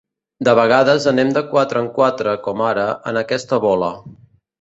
De 0.47 0.53
vegades 0.59 1.03
anem 1.11 1.33
de 1.35 1.43
quatre 1.51 1.83
en 1.85 1.89
quatre, 1.97 2.33
com 2.47 2.65
ara, 2.69 2.87
en 3.13 3.21
aquesta 3.23 3.61
bola. 3.67 3.91